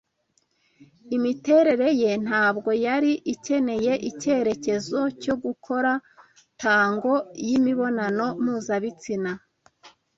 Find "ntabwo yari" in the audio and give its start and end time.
2.25-3.11